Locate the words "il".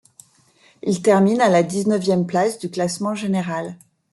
0.81-1.03